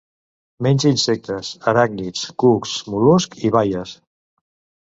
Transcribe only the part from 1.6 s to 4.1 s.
aràcnids, cucs, mol·luscs i baies.